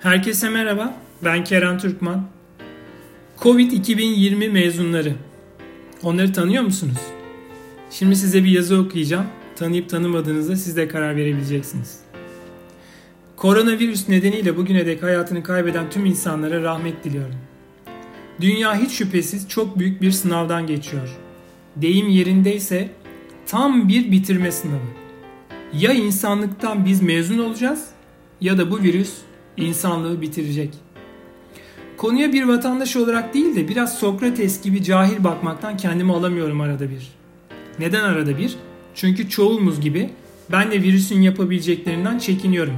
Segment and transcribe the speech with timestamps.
[0.00, 0.96] Herkese merhaba.
[1.24, 2.26] Ben Kerem Türkman.
[3.42, 5.14] Covid 2020 mezunları.
[6.02, 6.98] Onları tanıyor musunuz?
[7.90, 9.26] Şimdi size bir yazı okuyacağım.
[9.56, 12.00] Tanıyıp tanımadığınızda siz de karar verebileceksiniz.
[13.36, 17.36] Koronavirüs nedeniyle bugüne dek hayatını kaybeden tüm insanlara rahmet diliyorum.
[18.40, 21.08] Dünya hiç şüphesiz çok büyük bir sınavdan geçiyor.
[21.76, 22.90] Deyim yerindeyse
[23.46, 24.88] tam bir bitirme sınavı.
[25.72, 27.84] Ya insanlıktan biz mezun olacağız
[28.40, 29.25] ya da bu virüs
[29.56, 30.70] insanlığı bitirecek.
[31.96, 37.08] Konuya bir vatandaş olarak değil de biraz Sokrates gibi cahil bakmaktan kendimi alamıyorum arada bir.
[37.78, 38.56] Neden arada bir?
[38.94, 40.10] Çünkü çoğumuz gibi
[40.52, 42.76] ben de virüsün yapabileceklerinden çekiniyorum.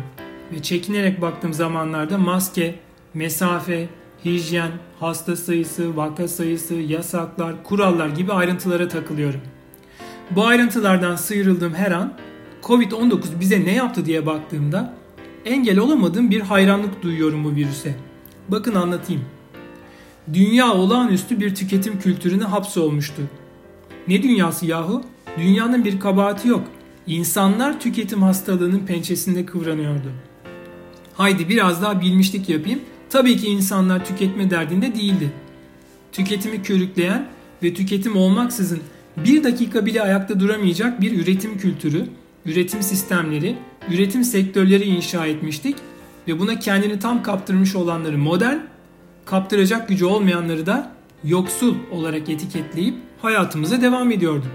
[0.52, 2.74] Ve çekinerek baktığım zamanlarda maske,
[3.14, 3.88] mesafe,
[4.24, 9.40] hijyen, hasta sayısı, vaka sayısı, yasaklar, kurallar gibi ayrıntılara takılıyorum.
[10.30, 12.14] Bu ayrıntılardan sıyrıldığım her an
[12.62, 14.94] Covid-19 bize ne yaptı diye baktığımda
[15.44, 17.94] engel olamadığım bir hayranlık duyuyorum bu virüse.
[18.48, 19.22] Bakın anlatayım.
[20.32, 23.22] Dünya olağanüstü bir tüketim kültürüne hapsolmuştu.
[24.08, 25.02] Ne dünyası yahu?
[25.38, 26.64] Dünyanın bir kabahati yok.
[27.06, 30.12] İnsanlar tüketim hastalığının pençesinde kıvranıyordu.
[31.14, 32.80] Haydi biraz daha bilmişlik yapayım.
[33.10, 35.32] Tabii ki insanlar tüketme derdinde değildi.
[36.12, 37.26] Tüketimi körükleyen
[37.62, 38.80] ve tüketim olmaksızın
[39.16, 42.04] bir dakika bile ayakta duramayacak bir üretim kültürü,
[42.48, 43.56] üretim sistemleri,
[43.90, 45.76] üretim sektörleri inşa etmiştik
[46.28, 48.58] ve buna kendini tam kaptırmış olanları modern,
[49.24, 50.92] kaptıracak gücü olmayanları da
[51.24, 54.52] yoksul olarak etiketleyip hayatımıza devam ediyorduk.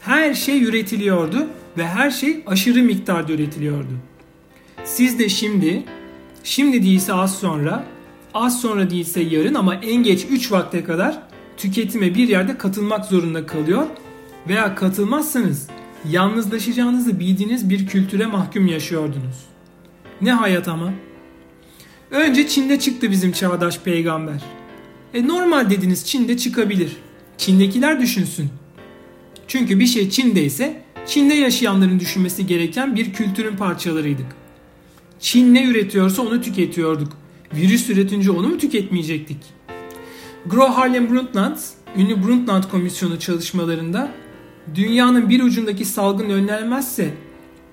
[0.00, 1.46] Her şey üretiliyordu
[1.78, 3.92] ve her şey aşırı miktarda üretiliyordu.
[4.84, 5.84] Siz de şimdi,
[6.44, 7.84] şimdi değilse az sonra,
[8.34, 11.18] az sonra değilse yarın ama en geç 3 vakte kadar
[11.56, 13.86] tüketime bir yerde katılmak zorunda kalıyor
[14.48, 15.68] veya katılmazsanız
[16.10, 19.36] yalnızlaşacağınızı bildiğiniz bir kültüre mahkum yaşıyordunuz.
[20.20, 20.92] Ne hayat ama.
[22.10, 24.42] Önce Çin'de çıktı bizim çağdaş peygamber.
[25.14, 26.96] E normal dediniz Çin'de çıkabilir.
[27.38, 28.50] Çin'dekiler düşünsün.
[29.48, 34.26] Çünkü bir şey Çin'deyse Çin'de yaşayanların düşünmesi gereken bir kültürün parçalarıydık.
[35.20, 37.12] Çin ne üretiyorsa onu tüketiyorduk.
[37.54, 39.38] Virüs üretince onu mu tüketmeyecektik?
[40.46, 41.56] Gro Harlem Brundtland,
[41.96, 44.12] ünlü Brundtland Komisyonu çalışmalarında
[44.74, 47.10] dünyanın bir ucundaki salgın önlenmezse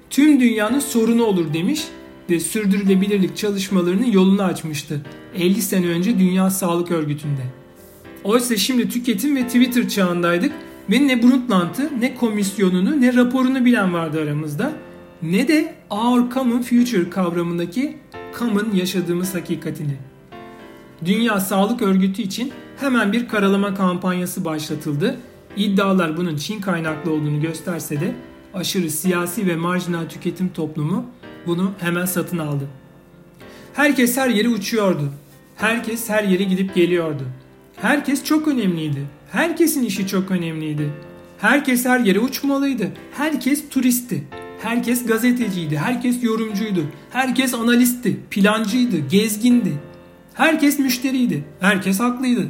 [0.10, 1.84] tüm dünyanın sorunu olur demiş
[2.30, 5.02] ve sürdürülebilirlik çalışmalarının yolunu açmıştı
[5.36, 7.42] 50 sene önce Dünya Sağlık Örgütü'nde.
[8.24, 10.52] Oysa şimdi tüketim ve Twitter çağındaydık
[10.90, 14.72] ve ne Brundtland'ı ne komisyonunu ne raporunu bilen vardı aramızda
[15.22, 17.98] ne de Our Common Future kavramındaki
[18.40, 19.98] common yaşadığımız hakikatini.
[21.06, 25.18] Dünya Sağlık Örgütü için hemen bir karalama kampanyası başlatıldı.
[25.58, 28.16] İddialar bunun Çin kaynaklı olduğunu gösterse de
[28.54, 31.06] aşırı siyasi ve marjinal tüketim toplumu
[31.48, 32.68] bunu hemen satın aldı.
[33.74, 35.12] Herkes her yere uçuyordu.
[35.56, 37.24] Herkes her yere gidip geliyordu.
[37.76, 39.06] Herkes çok önemliydi.
[39.32, 40.90] Herkesin işi çok önemliydi.
[41.38, 42.92] Herkes her yere uçmalıydı.
[43.12, 44.24] Herkes turistti.
[44.62, 45.78] Herkes gazeteciydi.
[45.78, 46.86] Herkes yorumcuydu.
[47.12, 48.20] Herkes analistti.
[48.32, 48.98] Plancıydı.
[48.98, 49.74] Gezgindi.
[50.34, 51.44] Herkes müşteriydi.
[51.60, 52.48] Herkes haklıydı.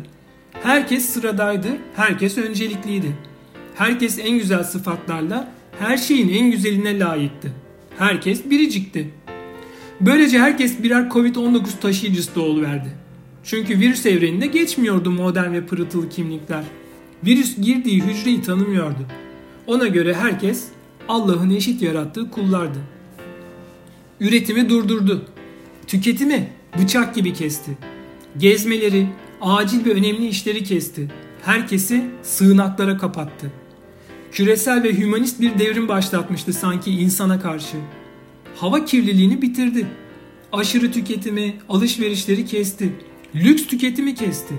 [0.63, 1.67] Herkes sıradaydı.
[1.95, 3.16] Herkes öncelikliydi.
[3.75, 7.51] Herkes en güzel sıfatlarla her şeyin en güzeline layıktı.
[7.97, 9.09] Herkes biricikti.
[10.01, 12.89] Böylece herkes birer Covid-19 taşıyıcısı da verdi.
[13.43, 16.63] Çünkü virüs evreninde geçmiyordu modern ve pırıltılı kimlikler.
[17.25, 19.07] Virüs girdiği hücreyi tanımıyordu.
[19.67, 20.67] Ona göre herkes
[21.07, 22.79] Allah'ın eşit yarattığı kullardı.
[24.19, 25.25] Üretimi durdurdu.
[25.87, 26.49] Tüketimi
[26.81, 27.72] bıçak gibi kesti.
[28.37, 29.07] Gezmeleri,
[29.41, 31.07] acil ve önemli işleri kesti.
[31.41, 33.51] Herkesi sığınaklara kapattı
[34.35, 37.78] küresel ve hümanist bir devrim başlatmıştı sanki insana karşı.
[38.56, 39.88] Hava kirliliğini bitirdi.
[40.51, 42.96] Aşırı tüketimi, alışverişleri kesti.
[43.35, 44.53] Lüks tüketimi kesti.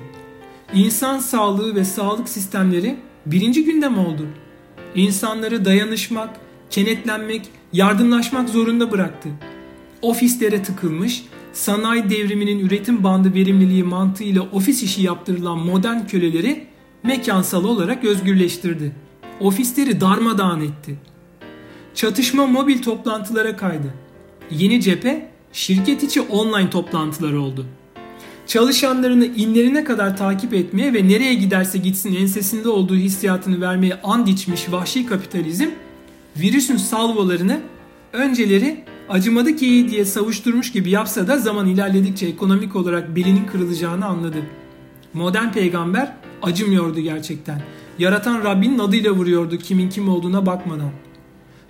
[0.74, 4.26] İnsan sağlığı ve sağlık sistemleri birinci gündem oldu.
[4.94, 9.28] İnsanları dayanışmak, kenetlenmek, yardımlaşmak zorunda bıraktı.
[10.02, 11.24] Ofislere tıkılmış,
[11.56, 16.66] sanayi devriminin üretim bandı verimliliği mantığıyla ofis işi yaptırılan modern köleleri
[17.02, 18.92] mekansal olarak özgürleştirdi
[19.40, 20.96] ofisleri darmadağın etti.
[21.94, 23.94] Çatışma mobil toplantılara kaydı.
[24.50, 27.66] Yeni cephe şirket içi online toplantılar oldu.
[28.46, 34.72] Çalışanlarını inlerine kadar takip etmeye ve nereye giderse gitsin ensesinde olduğu hissiyatını vermeye and içmiş
[34.72, 35.68] vahşi kapitalizm
[36.36, 37.60] virüsün salvolarını
[38.12, 44.38] önceleri acımadı ki diye savuşturmuş gibi yapsa da zaman ilerledikçe ekonomik olarak belinin kırılacağını anladı.
[45.12, 46.12] Modern peygamber
[46.42, 47.62] acımıyordu gerçekten.
[47.98, 50.90] Yaratan Rabbinin adıyla vuruyordu kimin kim olduğuna bakmadan.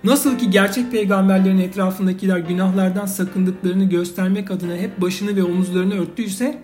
[0.03, 6.61] Nasıl ki gerçek peygamberlerin etrafındakiler günahlardan sakındıklarını göstermek adına hep başını ve omuzlarını örttüyse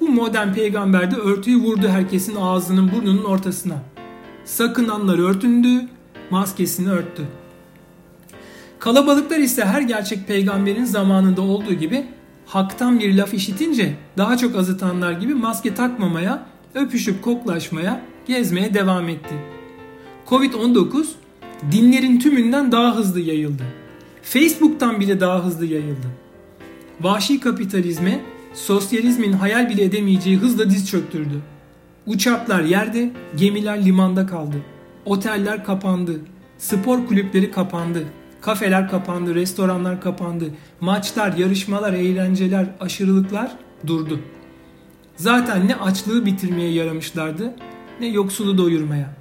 [0.00, 3.82] bu modern peygamber de örtüyü vurdu herkesin ağzının burnunun ortasına.
[4.44, 5.88] Sakınanlar örtündü,
[6.30, 7.22] maskesini örttü.
[8.78, 12.04] Kalabalıklar ise her gerçek peygamberin zamanında olduğu gibi
[12.46, 19.34] haktan bir laf işitince daha çok azıtanlar gibi maske takmamaya, öpüşüp koklaşmaya, gezmeye devam etti.
[20.26, 21.06] Covid-19
[21.72, 23.62] dinlerin tümünden daha hızlı yayıldı.
[24.22, 26.06] Facebook'tan bile daha hızlı yayıldı.
[27.00, 28.20] Vahşi kapitalizme
[28.54, 31.40] sosyalizmin hayal bile edemeyeceği hızla diz çöktürdü.
[32.06, 34.56] Uçaklar yerde, gemiler limanda kaldı.
[35.04, 36.20] Oteller kapandı.
[36.58, 38.04] Spor kulüpleri kapandı.
[38.46, 40.44] Kafeler kapandı, restoranlar kapandı.
[40.80, 43.52] Maçlar, yarışmalar, eğlenceler, aşırılıklar
[43.86, 44.20] durdu.
[45.16, 47.54] Zaten ne açlığı bitirmeye yaramışlardı
[48.00, 49.14] ne yoksulu doyurmaya.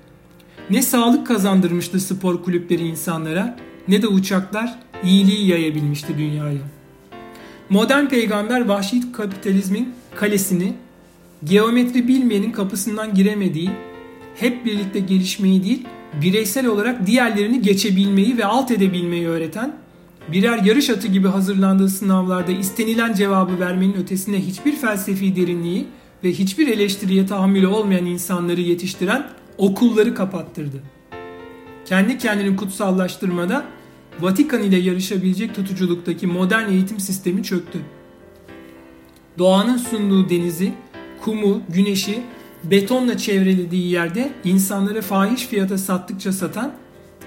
[0.69, 3.57] Ne sağlık kazandırmıştı spor kulüpleri insanlara
[3.88, 6.62] ne de uçaklar iyiliği yayabilmişti dünyaya.
[7.69, 10.74] Modern peygamber vahşi kapitalizmin kalesini
[11.44, 13.72] geometri bilmeyenin kapısından giremediği,
[14.36, 15.88] hep birlikte gelişmeyi değil,
[16.21, 19.75] bireysel olarak diğerlerini geçebilmeyi ve alt edebilmeyi öğreten,
[20.31, 25.88] birer yarış atı gibi hazırlandığı sınavlarda istenilen cevabı vermenin ötesine hiçbir felsefi derinliği
[26.23, 29.27] ve hiçbir eleştiriye tahammülü olmayan insanları yetiştiren
[29.57, 30.83] okulları kapattırdı.
[31.85, 33.65] Kendi kendini kutsallaştırmada
[34.19, 37.79] Vatikan ile yarışabilecek tutuculuktaki modern eğitim sistemi çöktü.
[39.38, 40.73] Doğanın sunduğu denizi,
[41.21, 42.21] kumu, güneşi
[42.71, 46.73] betonla çevrelediği yerde insanlara fahiş fiyata sattıkça satan,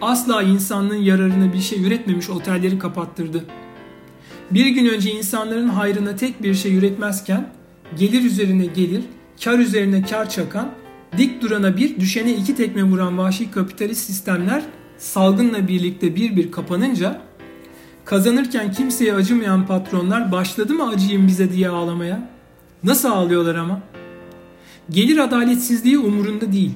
[0.01, 3.45] asla insanlığın yararına bir şey üretmemiş otelleri kapattırdı.
[4.51, 7.51] Bir gün önce insanların hayrına tek bir şey üretmezken
[7.99, 9.03] gelir üzerine gelir,
[9.45, 10.71] kar üzerine kar çakan,
[11.19, 14.63] dik durana bir, düşene iki tekme vuran vahşi kapitalist sistemler
[14.99, 17.23] salgınla birlikte bir bir kapanınca
[18.05, 22.31] kazanırken kimseye acımayan patronlar başladı mı acıyın bize diye ağlamaya?
[22.85, 23.81] Nasıl ağlıyorlar ama?
[24.91, 26.73] Gelir adaletsizliği umurunda değil.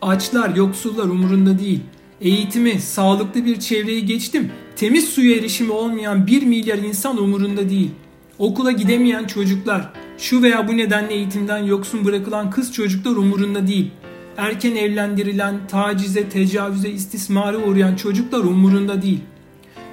[0.00, 1.80] Açlar, yoksullar umurunda değil.
[2.20, 4.52] Eğitimi, sağlıklı bir çevreyi geçtim.
[4.76, 7.90] Temiz suya erişimi olmayan 1 milyar insan umurunda değil.
[8.38, 13.90] Okula gidemeyen çocuklar, şu veya bu nedenle eğitimden yoksun bırakılan kız çocuklar umurunda değil.
[14.36, 19.20] Erken evlendirilen, tacize, tecavüze, istismara uğrayan çocuklar umurunda değil.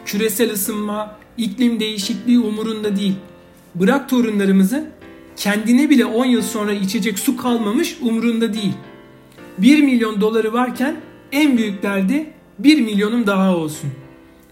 [0.06, 3.16] Küresel ısınma, iklim değişikliği umurunda değil.
[3.76, 4.92] Bırak torunlarımızı
[5.40, 8.74] kendine bile 10 yıl sonra içecek su kalmamış umurunda değil.
[9.58, 10.96] 1 milyon doları varken
[11.32, 13.90] en büyük derdi 1 milyonum daha olsun.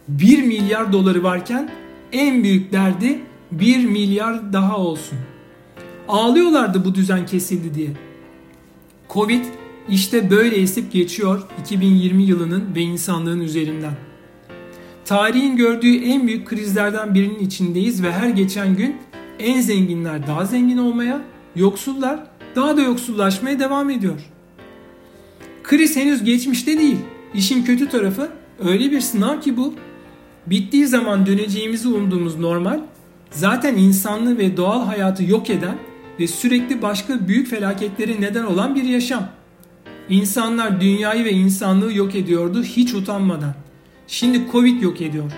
[0.08, 1.70] 1 milyar doları varken
[2.12, 3.20] en büyük derdi
[3.52, 5.18] 1 milyar daha olsun.
[6.08, 7.90] Ağlıyorlardı bu düzen kesildi diye.
[9.10, 9.46] Covid
[9.90, 13.94] işte böyle esip geçiyor 2020 yılının ve insanlığın üzerinden.
[15.06, 18.96] Tarihin gördüğü en büyük krizlerden birinin içindeyiz ve her geçen gün
[19.40, 21.22] en zenginler daha zengin olmaya,
[21.56, 22.20] yoksullar
[22.56, 24.22] daha da yoksullaşmaya devam ediyor.
[25.64, 26.98] Kriz henüz geçmişte değil.
[27.34, 28.30] İşin kötü tarafı
[28.60, 29.74] öyle bir sınav ki bu.
[30.48, 32.80] Bittiği zaman döneceğimizi umduğumuz normal,
[33.32, 35.78] zaten insanlığı ve doğal hayatı yok eden
[36.20, 39.30] ve sürekli başka büyük felaketlere neden olan bir yaşam.
[40.10, 43.54] İnsanlar dünyayı ve insanlığı yok ediyordu hiç utanmadan.
[44.08, 45.32] Şimdi Covid yok ediyor.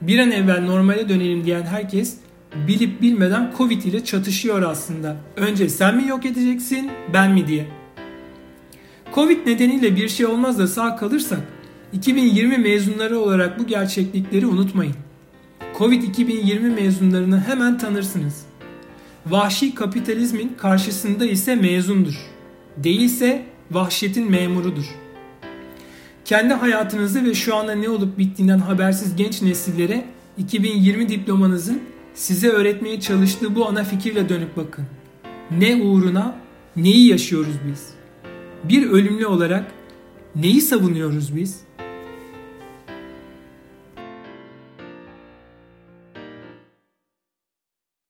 [0.00, 2.16] Bir an evvel normale dönelim diyen herkes
[2.68, 5.16] bilip bilmeden Covid ile çatışıyor aslında.
[5.36, 7.66] Önce sen mi yok edeceksin, ben mi diye.
[9.14, 11.40] Covid nedeniyle bir şey olmaz da sağ kalırsak
[11.92, 14.94] 2020 mezunları olarak bu gerçeklikleri unutmayın.
[15.78, 18.44] Covid 2020 mezunlarını hemen tanırsınız.
[19.26, 22.14] Vahşi kapitalizmin karşısında ise mezundur.
[22.76, 24.84] Değilse vahşetin memurudur.
[26.24, 30.04] Kendi hayatınızı ve şu anda ne olup bittiğinden habersiz genç nesillere
[30.38, 31.82] 2020 diplomanızın
[32.20, 34.84] size öğretmeye çalıştığı bu ana fikirle dönüp bakın.
[35.50, 36.36] Ne uğruna
[36.76, 37.90] neyi yaşıyoruz biz?
[38.64, 39.72] Bir ölümlü olarak
[40.36, 41.60] neyi savunuyoruz biz?